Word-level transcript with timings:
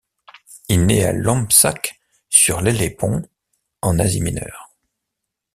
Il 0.67 0.87
naît 0.87 1.05
à 1.05 1.11
Lampsaque, 1.13 2.01
sur 2.27 2.61
l'Hellespont, 2.61 3.21
en 3.83 3.99
Asie 3.99 4.21
Mineure. 4.21 4.71